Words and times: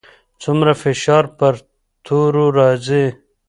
څومره 0.41 0.71
فشار 0.81 1.25
پر 1.37 1.53
تورو 2.05 2.45
راځي؟ 2.57 3.05